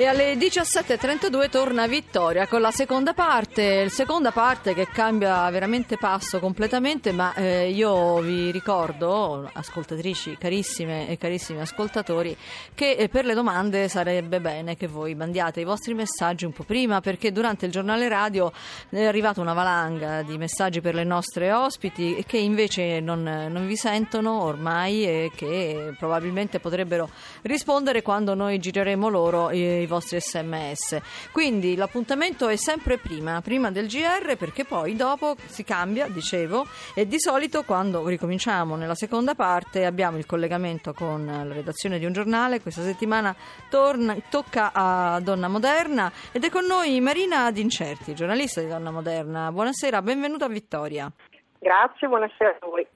E 0.00 0.06
alle 0.06 0.34
17.32 0.34 1.50
torna 1.50 1.88
Vittoria 1.88 2.46
con 2.46 2.60
la 2.60 2.70
seconda 2.70 3.14
parte, 3.14 3.88
seconda 3.88 4.30
parte 4.30 4.72
che 4.72 4.86
cambia 4.86 5.50
veramente 5.50 5.96
passo 5.96 6.38
completamente, 6.38 7.10
ma 7.10 7.34
eh, 7.34 7.70
io 7.70 8.20
vi 8.20 8.52
ricordo, 8.52 9.50
ascoltatrici 9.52 10.36
carissime 10.38 11.08
e 11.08 11.18
carissimi 11.18 11.60
ascoltatori, 11.60 12.36
che 12.76 12.92
eh, 12.92 13.08
per 13.08 13.24
le 13.24 13.34
domande 13.34 13.88
sarebbe 13.88 14.40
bene 14.40 14.76
che 14.76 14.86
voi 14.86 15.16
mandiate 15.16 15.62
i 15.62 15.64
vostri 15.64 15.94
messaggi 15.94 16.44
un 16.44 16.52
po' 16.52 16.62
prima, 16.62 17.00
perché 17.00 17.32
durante 17.32 17.66
il 17.66 17.72
giornale 17.72 18.06
radio 18.06 18.52
è 18.90 19.04
arrivata 19.04 19.40
una 19.40 19.52
valanga 19.52 20.22
di 20.22 20.38
messaggi 20.38 20.80
per 20.80 20.94
le 20.94 21.02
nostre 21.02 21.50
ospiti 21.50 22.22
che 22.24 22.38
invece 22.38 23.00
non, 23.00 23.24
non 23.24 23.66
vi 23.66 23.74
sentono 23.74 24.44
ormai 24.44 25.04
e 25.04 25.32
che 25.34 25.92
probabilmente 25.98 26.60
potrebbero 26.60 27.10
rispondere 27.42 28.00
quando 28.02 28.34
noi 28.34 28.60
gireremo 28.60 29.08
loro 29.08 29.50
i 29.50 29.86
vostri 29.88 30.20
sms. 30.20 31.00
Quindi 31.32 31.74
l'appuntamento 31.74 32.46
è 32.46 32.54
sempre 32.54 32.98
prima, 32.98 33.40
prima 33.40 33.72
del 33.72 33.88
GR, 33.88 34.36
perché 34.36 34.64
poi 34.64 34.94
dopo 34.94 35.34
si 35.46 35.64
cambia, 35.64 36.06
dicevo, 36.06 36.66
e 36.94 37.08
di 37.08 37.18
solito 37.18 37.64
quando 37.64 38.06
ricominciamo 38.06 38.76
nella 38.76 38.94
seconda 38.94 39.34
parte 39.34 39.84
abbiamo 39.84 40.18
il 40.18 40.26
collegamento 40.26 40.92
con 40.92 41.26
la 41.26 41.52
redazione 41.52 41.98
di 41.98 42.04
un 42.04 42.12
giornale. 42.12 42.60
Questa 42.60 42.82
settimana 42.82 43.34
torna, 43.68 44.16
tocca 44.30 44.70
a 44.72 45.18
Donna 45.20 45.48
Moderna 45.48 46.12
ed 46.30 46.44
è 46.44 46.50
con 46.50 46.66
noi 46.66 47.00
Marina 47.00 47.50
Dincerti, 47.50 48.14
giornalista 48.14 48.60
di 48.60 48.68
Donna 48.68 48.92
Moderna. 48.92 49.50
Buonasera, 49.50 50.02
benvenuta 50.02 50.46
Vittoria. 50.46 51.10
Grazie, 51.58 52.06
buonasera 52.06 52.58
a 52.60 52.66
voi. 52.66 52.86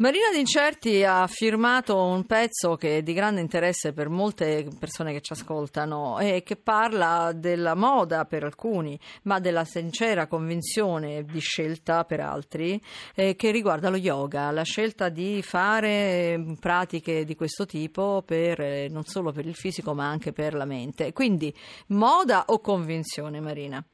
Marina 0.00 0.30
D'Incerti 0.32 1.04
ha 1.04 1.26
firmato 1.26 2.02
un 2.02 2.24
pezzo 2.24 2.74
che 2.76 2.96
è 2.96 3.02
di 3.02 3.12
grande 3.12 3.42
interesse 3.42 3.92
per 3.92 4.08
molte 4.08 4.66
persone 4.78 5.12
che 5.12 5.20
ci 5.20 5.34
ascoltano 5.34 6.18
e 6.18 6.42
che 6.42 6.56
parla 6.56 7.32
della 7.34 7.74
moda 7.74 8.24
per 8.24 8.44
alcuni, 8.44 8.98
ma 9.24 9.40
della 9.40 9.66
sincera 9.66 10.26
convinzione 10.26 11.24
di 11.24 11.38
scelta 11.40 12.04
per 12.04 12.20
altri, 12.20 12.80
eh, 13.14 13.36
che 13.36 13.50
riguarda 13.50 13.90
lo 13.90 13.98
yoga, 13.98 14.50
la 14.50 14.62
scelta 14.62 15.10
di 15.10 15.42
fare 15.42 16.56
pratiche 16.58 17.26
di 17.26 17.34
questo 17.34 17.66
tipo 17.66 18.22
per, 18.24 18.58
eh, 18.58 18.88
non 18.88 19.04
solo 19.04 19.32
per 19.32 19.44
il 19.44 19.54
fisico 19.54 19.92
ma 19.92 20.08
anche 20.08 20.32
per 20.32 20.54
la 20.54 20.64
mente. 20.64 21.12
Quindi 21.12 21.54
moda 21.88 22.44
o 22.46 22.58
convinzione, 22.60 23.38
Marina? 23.40 23.84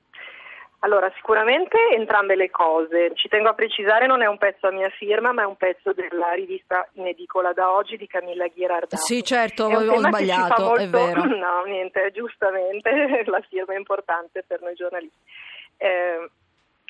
Allora, 0.81 1.11
sicuramente 1.17 1.77
entrambe 1.95 2.37
le 2.37 2.51
cose. 2.51 3.13
Ci 3.15 3.29
tengo 3.29 3.49
a 3.49 3.55
precisare, 3.55 4.07
non 4.07 4.23
è 4.23 4.27
un 4.27 4.39
pezzo 4.39 4.67
a 4.67 4.71
mia 4.71 4.91
firma, 4.91 5.33
ma 5.33 5.43
è 5.43 5.47
un 5.47 5.57
pezzo 5.57 5.93
della 5.93 6.33
rivista 6.33 6.87
in 6.95 7.07
edicola 7.07 7.53
da 7.53 7.73
oggi 7.73 7.97
di 7.97 8.07
Camilla 8.07 8.47
Ghirardato. 8.47 8.97
Sì, 8.97 9.23
certo, 9.25 9.65
ho 9.65 9.99
sbagliato, 9.99 10.63
molto... 10.63 10.83
è 10.83 10.89
vero. 10.89 11.25
No, 11.47 11.63
niente, 11.65 12.11
giustamente 12.13 13.23
la 13.27 13.41
firma 13.49 13.75
è 13.75 13.77
importante 13.77 14.45
per 14.47 14.61
noi 14.61 14.75
giornalisti. 14.75 15.19
Eh, 15.79 16.31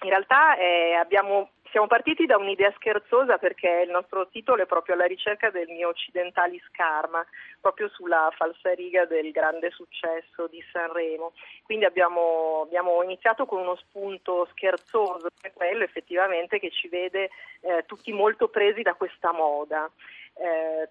in 0.03 0.09
realtà 0.11 0.57
eh, 0.57 0.95
abbiamo 0.95 1.51
siamo 1.71 1.87
partiti 1.87 2.27
da 2.27 2.37
un'idea 2.37 2.73
scherzosa 2.77 3.39
perché 3.39 3.83
il 3.85 3.91
nostro 3.91 4.29
titolo 4.29 4.63
è 4.63 4.67
proprio 4.67 4.95
alla 4.95 5.07
ricerca 5.07 5.51
del 5.51 5.69
mio 5.69 5.89
occidentali 5.89 6.61
scarma, 6.69 7.25
proprio 7.61 7.89
sulla 7.89 8.33
falsariga 8.37 9.05
del 9.07 9.31
grande 9.31 9.71
successo 9.71 10.47
di 10.49 10.63
Sanremo. 10.73 11.33
Quindi 11.63 11.85
abbiamo, 11.85 12.63
abbiamo 12.63 13.03
iniziato 13.03 13.47
con 13.47 13.61
uno 13.61 13.77
spunto 13.77 14.47
scherzoso, 14.53 15.29
che 15.41 15.49
è 15.49 15.53
quello 15.53 15.85
effettivamente 15.85 16.59
che 16.59 16.71
ci 16.71 16.89
vede 16.89 17.31
eh, 17.61 17.85
tutti 17.87 18.13
molto 18.13 18.49
presi 18.49 18.83
da 18.83 18.95
questa 18.95 19.33
moda. 19.33 19.91
Eh, 20.35 20.89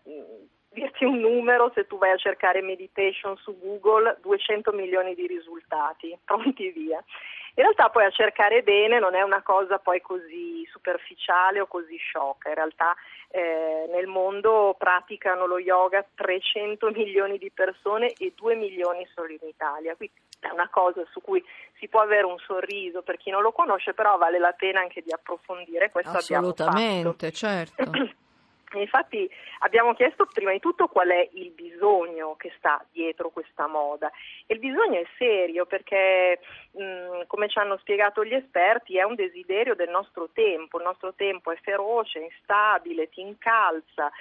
dirti 0.76 1.06
un 1.06 1.20
numero, 1.20 1.72
se 1.74 1.88
tu 1.88 1.98
vai 1.98 2.12
a 2.12 2.18
cercare 2.18 2.62
meditation 2.62 3.36
su 3.38 3.58
Google, 3.58 4.18
200 4.22 4.72
milioni 4.74 5.16
di 5.16 5.26
risultati, 5.26 6.16
pronti 6.24 6.70
via. 6.70 7.04
In 7.58 7.64
realtà 7.64 7.90
poi 7.90 8.04
a 8.04 8.10
cercare 8.10 8.64
bene 8.64 9.00
non 9.00 9.16
è 9.16 9.22
una 9.22 9.42
cosa 9.42 9.80
poi 9.80 10.02
così 10.02 10.68
superficiale 10.70 11.62
o 11.62 11.68
così 11.68 11.96
sciocca, 11.96 12.50
in 12.50 12.56
realtà 12.56 12.94
eh, 13.30 13.90
nel 13.94 14.08
mondo 14.08 14.76
praticano 14.78 15.46
lo 15.46 15.58
yoga 15.58 16.06
300 16.16 16.92
milioni 16.92 17.38
di 17.38 17.50
persone 17.52 18.12
e 18.12 18.34
2 18.36 18.56
milioni 18.56 19.08
solo 19.16 19.30
in 19.30 19.48
Italia, 19.48 19.96
quindi 19.96 20.16
è 20.42 20.52
una 20.52 20.68
cosa 20.70 21.02
su 21.12 21.22
cui 21.22 21.42
si 21.80 21.88
può 21.88 22.02
avere 22.02 22.26
un 22.26 22.38
sorriso 22.40 23.02
per 23.04 23.16
chi 23.16 23.30
non 23.30 23.42
lo 23.42 23.54
conosce, 23.54 23.94
però 23.94 24.18
vale 24.18 24.38
la 24.38 24.52
pena 24.52 24.82
anche 24.82 25.02
di 25.02 25.14
approfondire, 25.14 25.92
questo 25.92 26.18
Assolutamente, 26.18 27.32
certo. 27.32 27.84
Infatti 28.74 29.30
abbiamo 29.60 29.94
chiesto 29.94 30.26
prima 30.26 30.52
di 30.52 30.60
tutto 30.60 30.88
qual 30.88 31.10
è 31.10 31.30
il 31.34 31.52
bisogno 31.52 32.36
che 32.36 32.52
sta 32.58 32.84
dietro 32.92 33.30
questa 33.30 33.68
moda. 33.68 34.12
E 34.46 34.56
il 34.56 34.60
bisogno 34.60 35.00
è 35.00 35.06
serio 35.18 35.66
perché 35.66 36.40
mh, 36.72 37.24
come 37.28 37.48
ci 37.48 37.60
hanno 37.60 37.78
spiegato 37.78 38.26
gli 38.26 38.34
esperti 38.34 38.98
è 38.98 39.04
un 39.04 39.16
desiderio 39.16 39.76
del 39.76 39.90
nostro 39.90 40.30
tempo, 40.34 40.78
il 40.78 40.84
nostro 40.84 41.14
tempo 41.14 41.52
è 41.52 41.58
feroce, 41.62 42.20
instabile, 42.20 43.10
ti 43.10 43.22
incalza, 43.22 44.12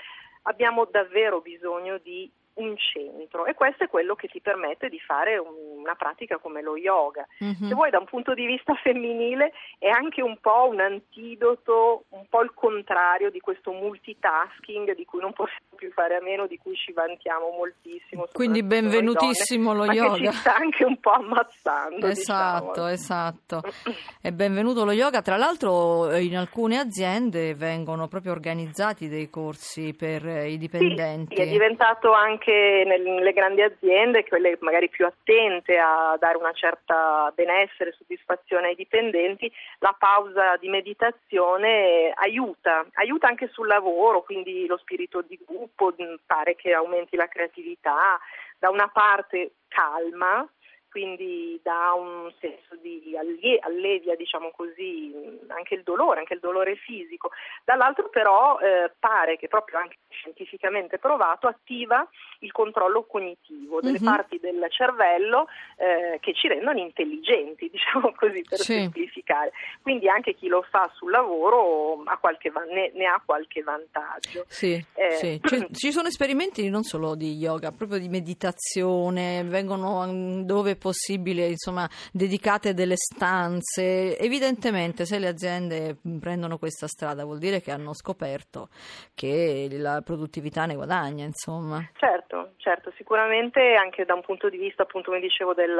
abbiamo 0.42 0.84
davvero 0.84 1.40
bisogno 1.40 1.98
di 1.98 2.30
un 2.54 2.76
centro 2.76 3.46
e 3.46 3.54
questo 3.54 3.84
è 3.84 3.88
quello 3.88 4.14
che 4.14 4.28
ti 4.28 4.40
permette 4.40 4.88
di 4.88 5.00
fare 5.00 5.38
una 5.38 5.94
pratica 5.94 6.38
come 6.38 6.62
lo 6.62 6.76
yoga. 6.76 7.26
Mm-hmm. 7.42 7.68
Se 7.68 7.74
vuoi 7.74 7.90
da 7.90 7.98
un 7.98 8.06
punto 8.06 8.34
di 8.34 8.46
vista 8.46 8.74
femminile 8.82 9.52
è 9.78 9.88
anche 9.88 10.22
un 10.22 10.38
po' 10.40 10.68
un 10.70 10.80
antidoto, 10.80 12.04
un 12.10 12.26
po' 12.28 12.42
il 12.42 12.52
contrario 12.54 13.30
di 13.30 13.40
questo 13.40 13.72
multitasking 13.72 14.94
di 14.94 15.04
cui 15.04 15.20
non 15.20 15.32
possiamo 15.32 15.74
più 15.74 15.90
fare 15.92 16.16
a 16.16 16.22
meno, 16.22 16.46
di 16.46 16.58
cui 16.58 16.76
ci 16.76 16.92
vantiamo 16.92 17.50
moltissimo. 17.50 18.26
Quindi 18.32 18.62
benvenutissimo 18.62 19.74
donne, 19.74 19.86
lo 19.86 19.92
yoga. 19.92 20.16
che 20.16 20.30
ci 20.30 20.36
sta 20.38 20.56
anche 20.56 20.84
un 20.84 21.00
po' 21.00 21.10
ammazzando. 21.10 22.06
Esatto, 22.06 22.68
diciamo. 22.68 22.88
esatto. 22.88 23.62
E 24.24 24.32
benvenuto 24.32 24.86
lo 24.86 24.92
yoga. 24.92 25.20
Tra 25.20 25.36
l'altro 25.36 26.16
in 26.16 26.36
alcune 26.36 26.78
aziende 26.78 27.54
vengono 27.54 28.08
proprio 28.08 28.32
organizzati 28.32 29.06
dei 29.06 29.28
corsi 29.28 29.94
per 29.94 30.24
i 30.24 30.56
dipendenti. 30.56 31.36
Sì, 31.36 31.42
è 31.42 31.46
diventato 31.46 32.12
anche 32.12 32.43
anche 32.44 32.84
nelle 32.86 33.32
grandi 33.32 33.62
aziende, 33.62 34.26
quelle 34.26 34.56
magari 34.60 34.88
più 34.88 35.06
attente 35.06 35.78
a 35.78 36.16
dare 36.18 36.36
una 36.36 36.52
certa 36.52 37.32
benessere 37.34 37.90
e 37.90 37.94
soddisfazione 37.94 38.68
ai 38.68 38.74
dipendenti, 38.74 39.50
la 39.78 39.94
pausa 39.98 40.56
di 40.56 40.68
meditazione 40.68 42.12
aiuta, 42.14 42.84
aiuta 42.94 43.28
anche 43.28 43.48
sul 43.48 43.66
lavoro, 43.66 44.22
quindi 44.22 44.66
lo 44.66 44.76
spirito 44.76 45.22
di 45.22 45.38
gruppo 45.44 45.94
pare 46.26 46.54
che 46.54 46.72
aumenti 46.72 47.16
la 47.16 47.28
creatività, 47.28 48.18
da 48.58 48.68
una 48.68 48.88
parte 48.88 49.52
calma, 49.68 50.46
quindi 50.94 51.58
dà 51.60 51.92
un 51.94 52.32
senso 52.38 52.76
di 52.80 53.16
allie- 53.18 53.58
allevia, 53.58 54.14
diciamo 54.14 54.52
così, 54.54 55.12
anche 55.48 55.74
il 55.74 55.82
dolore, 55.82 56.20
anche 56.20 56.34
il 56.34 56.40
dolore 56.40 56.76
fisico. 56.76 57.30
Dall'altro 57.64 58.08
però 58.10 58.60
eh, 58.60 58.92
pare 58.96 59.36
che 59.36 59.48
proprio 59.48 59.78
anche 59.78 59.96
scientificamente 60.10 60.98
provato 60.98 61.48
attiva 61.48 62.08
il 62.40 62.52
controllo 62.52 63.06
cognitivo 63.06 63.80
delle 63.80 63.98
mm-hmm. 63.98 64.04
parti 64.04 64.38
del 64.38 64.64
cervello 64.70 65.48
eh, 65.78 66.20
che 66.20 66.32
ci 66.32 66.46
rendono 66.46 66.78
intelligenti, 66.78 67.68
diciamo 67.74 68.14
così 68.14 68.44
per 68.48 68.58
sì. 68.58 68.74
semplificare. 68.74 69.50
Quindi 69.82 70.08
anche 70.08 70.34
chi 70.34 70.46
lo 70.46 70.62
fa 70.70 70.88
sul 70.94 71.10
lavoro 71.10 72.04
ha 72.04 72.18
qualche, 72.18 72.52
ne, 72.70 72.92
ne, 72.94 73.06
ha 73.06 73.20
qualche 73.24 73.64
vantaggio. 73.64 74.44
Sì, 74.46 74.74
eh, 74.94 75.10
sì. 75.10 75.40
Cioè, 75.54 75.66
ci 75.72 75.90
sono 75.90 76.06
esperimenti 76.06 76.68
non 76.68 76.84
solo 76.84 77.16
di 77.16 77.34
yoga, 77.34 77.72
proprio 77.72 77.98
di 77.98 78.08
meditazione, 78.08 79.42
vengono 79.42 80.42
dove 80.44 80.76
possibile, 80.84 81.46
insomma, 81.46 81.88
dedicate 82.12 82.74
delle 82.74 82.96
stanze. 82.96 84.18
Evidentemente 84.18 85.06
se 85.06 85.18
le 85.18 85.28
aziende 85.28 85.96
prendono 86.20 86.58
questa 86.58 86.86
strada 86.86 87.24
vuol 87.24 87.38
dire 87.38 87.62
che 87.62 87.70
hanno 87.70 87.94
scoperto 87.94 88.68
che 89.14 89.68
la 89.70 90.02
produttività 90.04 90.66
ne 90.66 90.74
guadagna, 90.74 91.24
insomma. 91.24 91.82
Certo, 91.96 92.52
certo, 92.58 92.92
sicuramente 92.98 93.60
anche 93.76 94.04
da 94.04 94.12
un 94.12 94.20
punto 94.20 94.50
di 94.50 94.58
vista, 94.58 94.82
appunto, 94.82 95.08
come 95.08 95.22
dicevo, 95.22 95.54
del, 95.54 95.74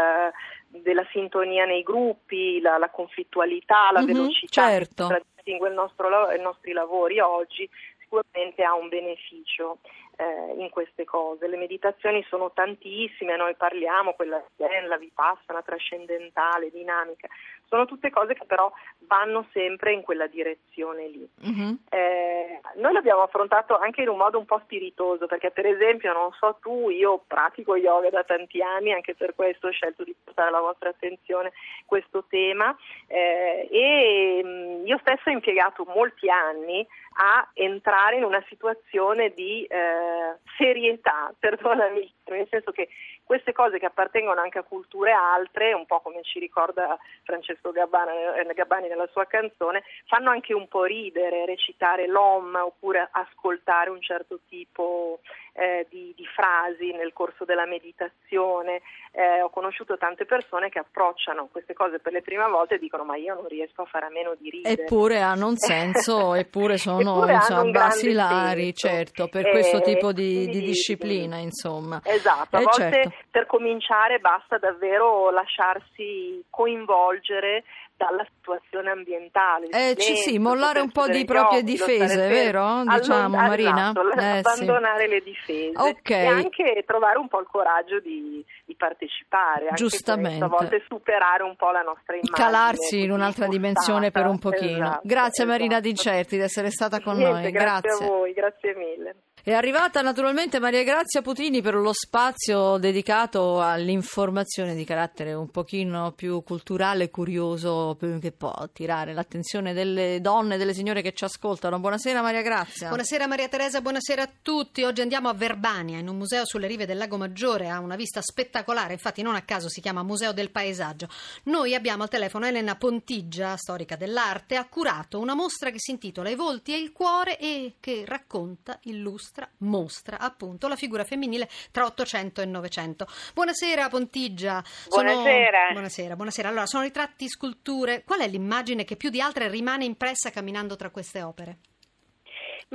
della 0.69 1.07
sintonia 1.13 1.67
nei 1.67 1.83
gruppi, 1.83 2.63
la, 2.63 2.79
la 2.79 2.89
conflittualità, 2.89 3.93
la 3.93 4.01
mm-hmm, 4.01 4.07
velocità 4.07 4.69
certo. 4.71 5.09
che 5.09 5.23
distingue 5.35 5.69
il 5.69 5.75
nostro, 5.75 6.33
i 6.33 6.41
nostri 6.41 6.73
lavori 6.73 7.21
oggi, 7.21 7.69
sicuramente 7.99 8.63
ha 8.63 8.75
un 8.75 8.89
beneficio 8.89 9.79
eh, 10.17 10.55
in 10.57 10.71
queste 10.71 11.05
cose. 11.05 11.47
Le 11.49 11.57
meditazioni 11.57 12.25
sono 12.29 12.53
tantissime, 12.53 13.37
noi 13.37 13.55
parliamo, 13.55 14.15
quella 14.15 14.43
zen, 14.57 14.89
la 14.89 14.97
vipassana, 14.97 15.63
trascendentale, 15.63 16.71
dinamica, 16.71 17.29
sono 17.69 17.87
tutte 17.87 18.11
cose 18.11 18.35
che 18.35 18.45
però 18.47 18.71
vanno 19.07 19.47
sempre 19.53 19.93
in 19.93 20.03
quella 20.03 20.27
direzione 20.27 21.09
lì. 21.09 21.29
Mhm. 21.43 21.79
Eh, 21.91 22.61
noi 22.77 22.93
l'abbiamo 22.93 23.23
affrontato 23.23 23.77
anche 23.77 24.03
in 24.03 24.09
un 24.09 24.17
modo 24.17 24.39
un 24.39 24.47
po' 24.47 24.61
spiritoso, 24.65 25.27
perché 25.27 25.51
per 25.51 25.67
esempio, 25.67 26.13
non 26.13 26.31
so 26.33 26.59
tu, 26.61 26.89
io 26.91 27.23
pratico 27.27 27.77
yoga 27.77 28.11
da 28.11 28.25
tanti 28.25 28.63
anni, 28.63 28.93
anche 28.93 29.15
per 29.15 29.35
questo 29.35 29.69
ho 29.69 29.71
scelto 29.71 30.05
di 30.05 30.15
portare 30.23 30.49
alla 30.49 30.61
vostra 30.61 30.91
attenzione 30.91 31.53
questo 31.87 32.25
tema 32.29 32.75
eh, 33.07 33.69
e 33.71 34.43
mh, 34.43 34.87
io 34.87 34.99
stesso 34.99 35.29
ho 35.29 35.33
impiegato 35.33 35.85
molti 35.95 36.29
anni 36.31 36.87
a 37.17 37.49
entrare 37.55 38.17
in 38.17 38.25
una 38.25 38.43
situazione 38.49 39.33
di 39.35 39.65
eh, 39.65 40.39
serietà, 40.57 41.33
perdonami, 41.39 42.13
nel 42.27 42.47
senso 42.51 42.73
che 42.73 42.89
queste 43.25 43.53
cose 43.53 43.79
che 43.79 43.87
appartengono 43.87 44.41
anche 44.41 44.59
a 44.59 44.63
culture 44.63 45.11
altre, 45.13 45.73
un 45.73 45.87
po' 45.87 46.01
come 46.01 46.23
ci 46.23 46.39
ricorda 46.39 46.99
Francesco 47.23 47.71
eh, 47.71 48.55
Gabbani 48.55 48.89
nella 48.89 49.09
sua 49.11 49.25
canzone, 49.27 49.83
fanno 50.07 50.31
anche 50.31 50.55
un 50.55 50.69
po' 50.69 50.85
ridere 50.85 51.47
recitare 51.47 52.07
l'om 52.07 52.55
oppure 52.55 53.09
ascoltare 53.11 53.91
un 53.91 54.01
certo 54.01 54.41
tipo 54.49 55.21
eh, 55.55 55.87
di, 55.89 56.13
di 56.17 56.27
frasi 56.27 56.93
nel 56.93 57.13
corso 57.13 57.45
della 57.45 57.67
meditazione. 57.67 58.83
Eh, 59.13 59.41
ho 59.43 59.51
conosciuto 59.51 59.97
tante 59.97 60.25
persone 60.27 60.69
che 60.69 60.81
approcciano 60.81 61.49
queste 61.51 61.73
cose 61.75 62.01
per 62.01 62.13
le 62.13 62.23
prime 62.23 62.47
volte 62.49 62.75
e 62.75 62.79
dicono 62.79 63.05
ma 63.05 63.17
io 63.17 63.35
non 63.35 63.47
riesco 63.47 63.83
a 63.83 63.87
fare 63.87 64.07
a 64.07 64.11
meno 64.11 64.35
di 64.39 64.51
ridere. 64.51 64.83
Eppure 64.83 65.21
hanno 65.21 65.47
un 65.47 65.57
senso, 65.59 66.35
eppure 66.35 66.77
sono 66.77 67.19
Eppure 67.19 67.35
insomma, 67.35 67.71
basilari, 67.71 68.75
senso. 68.75 68.89
certo, 68.89 69.29
per 69.29 69.47
Eh, 69.47 69.51
questo 69.51 69.81
tipo 69.81 70.13
di, 70.13 70.41
di 70.41 70.47
quindi- 70.47 70.61
disciplina, 70.67 71.37
insomma. 71.39 72.01
Esatto, 72.05 72.57
a 72.57 72.61
Eh, 72.61 72.65
volte 72.65 72.91
certo. 72.91 73.13
per 73.31 73.47
cominciare 73.47 74.19
basta 74.19 74.59
davvero 74.59 75.31
lasciarsi 75.31 76.45
coinvolgere 76.51 77.63
dalla 78.09 78.27
situazione 78.37 78.91
ambientale. 78.91 79.67
Eh, 79.67 79.95
silenzio, 79.97 80.17
sì, 80.17 80.39
mollare 80.39 80.81
un 80.81 80.91
po' 80.91 81.07
di 81.09 81.25
proprie 81.25 81.63
difese, 81.63 82.15
fermi. 82.15 82.33
vero? 82.35 82.83
Diciamo, 82.85 82.97
esatto, 82.99 83.29
Marina? 83.29 83.91
Eh, 83.91 84.41
sì. 84.43 84.49
abbandonare 84.49 85.09
le 85.09 85.21
difese 85.21 85.73
Ok. 85.77 86.11
e 86.11 86.27
anche 86.27 86.85
trovare 86.87 87.19
un 87.19 87.29
po' 87.29 87.41
il 87.41 87.47
coraggio 87.51 88.01
di, 88.01 88.45
di 88.65 88.75
partecipare, 88.75 89.69
anche 89.69 89.75
Giustamente. 89.77 90.45
a 90.45 90.49
volte 90.49 90.83
superare 90.89 91.43
un 91.43 91.57
po' 91.57 91.71
la 91.71 91.83
nostra 91.83 92.15
immagine. 92.15 92.37
Calarsi 92.37 93.03
in 93.03 93.11
un'altra 93.11 93.47
dimensione 93.47 94.11
per 94.11 94.27
un 94.27 94.39
pochino. 94.39 94.87
Esatto, 94.87 95.01
Grazie 95.05 95.45
Marina 95.45 95.77
esatto. 95.79 95.89
Di 95.89 95.95
Certi 95.95 96.37
di 96.37 96.43
essere 96.43 96.71
stata 96.71 97.01
con 97.01 97.17
Niente, 97.17 97.41
noi. 97.43 97.51
grazie 97.51 97.91
a 98.05 98.07
voi, 98.07 98.33
grazie 98.33 98.75
mille. 98.75 99.15
È 99.47 99.53
arrivata 99.53 100.01
naturalmente 100.01 100.59
Maria 100.59 100.83
Grazia 100.85 101.21
Putini 101.21 101.61
per 101.61 101.75
lo 101.75 101.93
spazio 101.93 102.79
dedicato 102.79 103.61
all'informazione 103.61 104.75
di 104.75 104.85
carattere 104.85 105.35
un 105.35 105.51
pochino 105.51 106.13
più 106.13 106.43
culturale 106.43 107.11
curioso 107.11 107.95
che 108.01 108.33
può 108.33 108.49
attirare 108.49 109.13
l'attenzione 109.13 109.75
delle 109.75 110.23
donne 110.23 110.55
e 110.55 110.57
delle 110.57 110.73
signore 110.73 111.03
che 111.03 111.13
ci 111.13 111.25
ascoltano. 111.25 111.79
Buonasera 111.79 112.23
Maria 112.23 112.41
Grazia. 112.41 112.89
Buonasera 112.89 113.27
Maria 113.27 113.47
Teresa, 113.49 113.83
buonasera 113.83 114.23
a 114.23 114.31
tutti. 114.41 114.83
Oggi 114.83 115.03
andiamo 115.03 115.29
a 115.29 115.35
Verbania, 115.35 115.99
in 115.99 116.09
un 116.09 116.17
museo 116.17 116.47
sulle 116.47 116.67
rive 116.67 116.87
del 116.87 116.97
Lago 116.97 117.19
Maggiore, 117.19 117.69
ha 117.69 117.81
una 117.81 117.97
vista 117.97 118.23
spettacolare, 118.23 118.95
infatti 118.95 119.21
non 119.21 119.35
a 119.35 119.43
caso 119.43 119.69
si 119.69 119.83
chiama 119.83 120.03
Museo 120.03 120.33
del 120.33 120.53
Paesaggio. 120.53 121.11
Noi 121.43 121.75
abbiamo 121.75 122.05
al 122.05 122.09
telefono 122.09 122.47
Elena 122.47 122.77
Pontigia, 122.77 123.59
storica 123.59 123.97
dell'arte, 123.97 124.57
ha 124.57 124.67
curato 124.67 125.19
una 125.19 125.35
mostra 125.35 125.69
che 125.69 125.81
si 125.81 125.91
intitola 125.91 126.31
I 126.31 126.35
volti 126.35 126.73
e 126.73 126.79
il 126.79 126.93
cuore 126.93 127.39
e 127.39 127.75
che 127.79 128.05
racconta, 128.07 128.79
illustra, 128.85 129.33
mostra 129.59 130.19
appunto 130.19 130.69
la 130.69 130.77
figura 130.77 131.05
femminile 131.05 131.49
tra 131.71 131.85
800 131.87 132.41
e 132.43 132.45
900. 132.47 133.07
Buonasera 133.35 133.89
Pontigia. 133.89 134.63
Sono- 134.65 135.03
Buonasera. 135.13 135.71
Buonasera, 135.73 136.17
buonasera. 136.17 136.49
Allora, 136.49 136.67
sono 136.67 136.83
ritratti, 136.83 137.29
sculture. 137.29 138.05
Qual 138.05 138.21
è 138.21 138.29
l'immagine 138.29 138.85
che 138.85 138.97
più 138.97 139.11
di 139.11 139.21
altre 139.21 139.49
rimane 139.49 139.85
impressa 139.85 140.31
camminando 140.31 140.77
tra 140.77 140.91
queste 140.91 141.23
opere? 141.23 141.59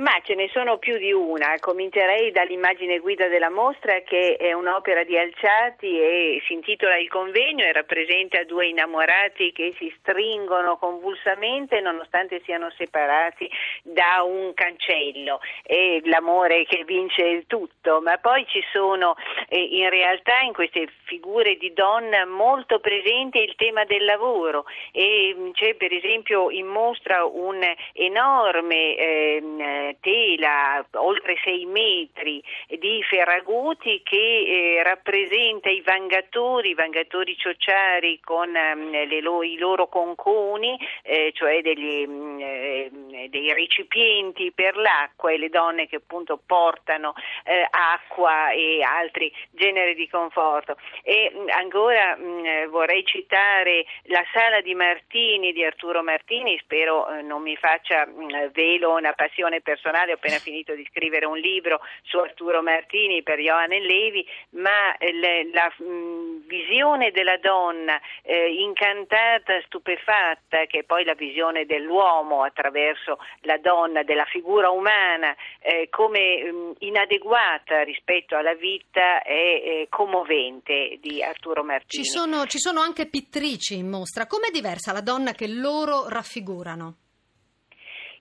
Ma 0.00 0.18
ce 0.22 0.34
ne 0.34 0.48
sono 0.48 0.78
più 0.78 0.96
di 0.96 1.12
una. 1.12 1.56
Comincerei 1.60 2.30
dall'immagine 2.30 3.00
guida 3.00 3.28
della 3.28 3.50
mostra 3.50 4.00
che 4.00 4.36
è 4.36 4.54
un'opera 4.54 5.04
di 5.04 5.18
Alciati 5.18 6.00
e 6.00 6.42
si 6.46 6.54
intitola 6.54 6.96
Il 6.96 7.10
convegno 7.10 7.64
e 7.64 7.72
rappresenta 7.72 8.42
due 8.44 8.68
innamorati 8.68 9.52
che 9.52 9.74
si 9.76 9.94
stringono 9.98 10.78
convulsamente 10.78 11.80
nonostante 11.80 12.40
siano 12.44 12.70
separati 12.78 13.50
da 13.82 14.22
un 14.22 14.54
cancello. 14.54 15.38
È 15.62 16.00
l'amore 16.04 16.64
che 16.64 16.84
vince 16.86 17.22
il 17.22 17.44
tutto, 17.46 18.00
ma 18.00 18.16
poi 18.16 18.46
ci 18.46 18.62
sono 18.72 19.16
eh, 19.48 19.60
in 19.60 19.90
realtà 19.90 20.40
in 20.40 20.54
queste 20.54 20.88
figure 21.04 21.56
di 21.56 21.74
donna 21.74 22.24
molto 22.24 22.80
presente 22.80 23.38
il 23.38 23.54
tema 23.54 23.84
del 23.84 24.06
lavoro 24.06 24.64
e 24.92 25.34
mh, 25.36 25.50
c'è 25.52 25.74
per 25.74 25.92
esempio 25.92 26.48
in 26.48 26.68
mostra 26.68 27.26
un 27.26 27.60
enorme 27.92 28.96
ehm, 28.96 29.60
eh, 29.60 29.89
tela 30.00 30.84
oltre 30.92 31.36
sei 31.42 31.64
metri 31.66 32.42
di 32.78 33.02
Ferraguti 33.08 34.02
che 34.04 34.16
eh, 34.16 34.82
rappresenta 34.82 35.68
i 35.68 35.80
vangatori, 35.80 36.70
i 36.70 36.74
vangatori 36.74 37.36
ciociari 37.36 38.20
con 38.20 38.54
ehm, 38.54 38.90
le 38.90 39.20
lo- 39.20 39.42
i 39.42 39.56
loro 39.56 39.88
conconi, 39.88 40.78
eh, 41.02 41.32
cioè 41.34 41.60
degli, 41.62 42.06
mh, 42.06 42.40
eh, 42.40 42.90
dei 43.28 43.52
recipienti 43.52 44.52
per 44.52 44.76
l'acqua 44.76 45.30
e 45.30 45.38
le 45.38 45.48
donne 45.48 45.86
che 45.86 45.96
appunto 45.96 46.40
portano 46.44 47.14
eh, 47.44 47.66
acqua 47.70 48.50
e 48.50 48.82
altri 48.82 49.32
generi 49.50 49.94
di 49.94 50.08
conforto. 50.08 50.76
E 51.02 51.32
mh, 51.34 51.50
ancora 51.50 52.16
mh, 52.16 52.44
eh, 52.44 52.66
vorrei 52.66 53.04
citare 53.04 53.84
la 54.04 54.24
sala 54.32 54.60
di 54.60 54.74
Martini 54.74 55.52
di 55.52 55.64
Arturo 55.64 56.02
Martini, 56.02 56.58
spero 56.58 57.08
eh, 57.08 57.22
non 57.22 57.42
mi 57.42 57.56
faccia 57.56 58.06
mh, 58.06 58.50
velo 58.52 58.94
una 58.94 59.12
passione 59.12 59.60
personale, 59.70 60.12
ho 60.12 60.14
appena 60.16 60.38
finito 60.38 60.74
di 60.74 60.84
scrivere 60.90 61.26
un 61.26 61.38
libro 61.38 61.80
su 62.02 62.18
Arturo 62.18 62.62
Martini 62.62 63.22
per 63.22 63.38
Johann 63.38 63.70
Levi, 63.70 64.26
ma 64.50 64.96
eh, 64.98 65.12
le- 65.12 65.50
la 65.52 65.72
mh, 65.76 66.46
visione 66.46 67.10
della 67.12 67.36
donna 67.38 68.00
eh, 68.22 68.52
incantata, 68.60 69.60
stupefatta, 69.66 70.66
che 70.66 70.80
è 70.80 70.82
poi 70.84 71.04
la 71.04 71.14
visione 71.14 71.66
dell'uomo 71.66 72.42
attraverso 72.42 73.18
la 73.42 73.58
donna, 73.58 74.02
della 74.02 74.24
figura 74.24 74.70
umana, 74.70 75.34
eh, 75.60 75.88
come 75.90 76.42
mh, 76.42 76.72
inadeguata 76.80 77.82
rispetto 77.84 78.36
alla 78.36 78.54
vita 78.54 79.22
è 79.22 79.30
eh, 79.32 79.86
commovente 79.88 80.98
di 81.00 81.22
Arturo 81.22 81.62
Martini. 81.62 82.02
Ci 82.04 82.10
sono, 82.10 82.46
ci 82.46 82.58
sono 82.58 82.80
anche 82.80 83.06
pittrici 83.06 83.76
in 83.76 83.88
mostra. 83.88 84.26
Com'è 84.26 84.50
diversa 84.50 84.92
la 84.92 85.00
donna 85.00 85.32
che 85.32 85.46
loro 85.46 86.08
raffigurano? 86.08 86.96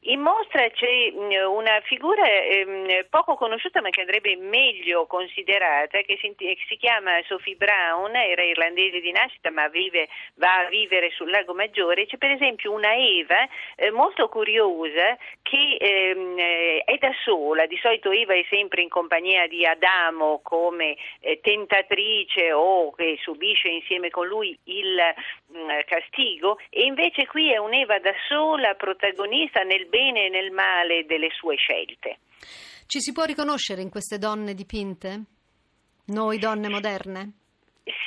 In 0.03 0.21
mostra 0.21 0.65
c'è 0.69 1.11
mh, 1.11 1.51
una 1.51 1.81
figura 1.81 2.25
ehm, 2.25 3.05
poco 3.09 3.35
conosciuta 3.35 3.81
ma 3.81 3.89
che 3.89 3.99
andrebbe 3.99 4.37
meglio 4.37 5.05
considerata 5.07 5.99
che 6.03 6.17
si, 6.21 6.77
chiama 6.77 7.21
Sophie 7.27 7.57
Brown, 7.57 8.15
era 8.15 8.41
irlandese 8.41 9.01
di 9.01 9.11
nascita 9.11 9.51
ma 9.51 9.67
vive, 9.67 10.07
va 10.35 10.59
a 10.59 10.69
vivere 10.69 11.09
sul 11.11 11.29
Lago 11.29 11.53
Maggiore. 11.53 12.05
C'è 12.05 12.15
per 12.15 12.31
esempio 12.31 12.71
una 12.71 12.95
Eva 12.95 13.45
eh, 13.75 13.91
molto 13.91 14.29
curiosa 14.29 15.17
che 15.41 15.75
ehm, 15.77 16.39
eh, 16.39 16.83
è 16.85 16.97
da 16.97 17.11
sola, 17.25 17.65
di 17.65 17.77
solito 17.81 18.11
Eva 18.11 18.33
è 18.33 18.45
sempre 18.49 18.81
in 18.81 18.89
compagnia 18.89 19.47
di 19.47 19.65
Adamo 19.65 20.39
come 20.41 20.95
eh, 21.19 21.41
tentatrice 21.41 22.53
o 22.53 22.93
che 22.93 23.17
subisce 23.21 23.67
insieme 23.67 24.09
con 24.09 24.27
lui 24.27 24.57
il 24.63 24.95
mh, 25.47 25.79
castigo 25.85 26.57
e 26.69 26.83
invece 26.83 27.27
qui 27.27 27.51
è 27.51 27.57
un'Eva 27.57 27.99
da 27.99 28.13
sola 28.29 28.75
protagonista 28.75 29.63
nel 29.63 29.87
bene 29.89 30.27
e 30.27 30.29
nel 30.29 30.51
male 30.51 31.05
delle 31.05 31.29
sue 31.31 31.55
scelte. 31.55 32.19
Ci 32.85 33.01
si 33.01 33.11
può 33.11 33.23
riconoscere 33.23 33.81
in 33.81 33.89
queste 33.89 34.17
donne 34.17 34.53
dipinte? 34.53 35.23
Noi 36.05 36.39
donne 36.39 36.69
moderne? 36.69 37.33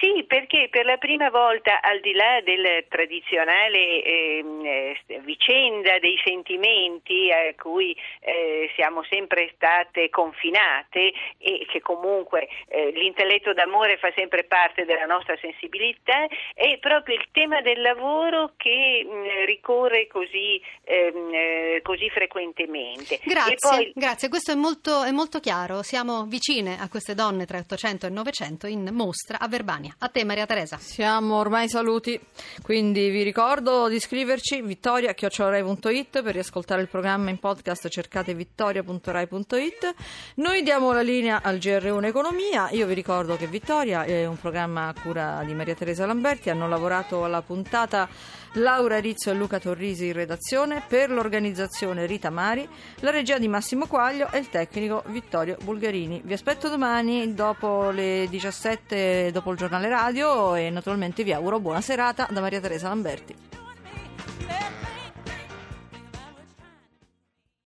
Sì, 0.00 0.24
perché 0.24 0.68
per 0.70 0.84
la 0.84 0.96
prima 0.96 1.30
volta, 1.30 1.80
al 1.80 2.00
di 2.00 2.12
là 2.12 2.40
del 2.42 2.84
tradizionale 2.88 4.02
ehm, 4.02 4.64
eh, 4.64 5.20
vicenda 5.20 5.98
dei 5.98 6.20
sentimenti 6.24 7.30
a 7.30 7.54
cui 7.60 7.96
eh, 8.20 8.70
siamo 8.74 9.02
sempre 9.08 9.50
state 9.54 10.10
confinate 10.10 11.12
e 11.38 11.66
che 11.70 11.80
comunque 11.80 12.48
eh, 12.68 12.90
l'intelletto 12.90 13.52
d'amore 13.52 13.96
fa 13.96 14.12
sempre 14.14 14.44
parte 14.44 14.84
della 14.84 15.06
nostra 15.06 15.36
sensibilità, 15.40 16.26
è 16.54 16.78
proprio 16.78 17.16
il 17.16 17.26
tema 17.32 17.60
del 17.60 17.80
lavoro 17.80 18.52
che 18.56 19.04
mh, 19.04 19.46
ricorre 19.46 20.06
così, 20.06 20.60
ehm, 20.84 21.30
eh, 21.32 21.80
così 21.82 22.08
frequentemente. 22.10 23.20
Grazie, 23.24 23.56
poi- 23.58 23.92
grazie. 23.94 24.28
questo 24.28 24.52
è 24.52 24.56
molto, 24.56 25.02
è 25.02 25.10
molto 25.10 25.40
chiaro. 25.40 25.82
Siamo 25.82 26.24
vicine 26.24 26.78
a 26.80 26.88
queste 26.88 27.14
donne 27.14 27.46
tra 27.46 27.58
800 27.58 28.06
e 28.06 28.10
900 28.10 28.66
in 28.66 28.88
mostra 28.92 29.38
a 29.38 29.48
Verbania. 29.72 29.94
A 29.98 30.08
te 30.08 30.24
Maria 30.24 30.46
Teresa. 30.46 30.76
Siamo 30.78 31.36
ormai 31.36 31.68
saluti, 31.68 32.20
quindi 32.62 33.08
vi 33.08 33.22
ricordo 33.22 33.88
di 33.88 33.96
iscriverci 33.96 34.60
vittoria.rai.it 34.60 36.22
per 36.22 36.34
riascoltare 36.34 36.82
il 36.82 36.88
programma 36.88 37.30
in 37.30 37.38
podcast 37.38 37.88
cercate 37.88 38.34
vittoria.rai.it. 38.34 39.94
Noi 40.36 40.62
diamo 40.62 40.92
la 40.92 41.00
linea 41.00 41.40
al 41.42 41.56
GR1 41.56 42.04
Economia, 42.04 42.68
io 42.70 42.86
vi 42.86 42.94
ricordo 42.94 43.36
che 43.36 43.46
Vittoria 43.46 44.04
è 44.04 44.26
un 44.26 44.38
programma 44.38 44.88
a 44.88 44.94
cura 45.00 45.42
di 45.44 45.54
Maria 45.54 45.74
Teresa 45.74 46.04
Lamberti, 46.04 46.50
hanno 46.50 46.68
lavorato 46.68 47.24
alla 47.24 47.40
puntata 47.40 48.08
Laura 48.56 49.00
Rizzo 49.00 49.30
e 49.30 49.34
Luca 49.34 49.58
Torrisi 49.58 50.06
in 50.06 50.12
redazione, 50.12 50.82
per 50.86 51.10
l'organizzazione 51.10 52.04
Rita 52.04 52.28
Mari, 52.28 52.68
la 53.00 53.10
regia 53.10 53.38
di 53.38 53.48
Massimo 53.48 53.86
Quaglio 53.86 54.30
e 54.30 54.38
il 54.38 54.50
tecnico 54.50 55.02
Vittorio 55.06 55.56
Bulgarini. 55.62 56.20
Vi 56.22 56.34
aspetto 56.34 56.68
domani 56.68 57.32
dopo 57.32 57.90
le 57.90 58.26
17, 58.28 59.30
dopo 59.32 59.52
il 59.52 59.56
giornale 59.56 59.88
radio 59.88 60.54
e 60.54 60.68
naturalmente 60.68 61.24
vi 61.24 61.32
auguro 61.32 61.60
buona 61.60 61.80
serata 61.80 62.28
da 62.30 62.40
Maria 62.40 62.60
Teresa 62.60 62.88
Lamberti. 62.88 63.51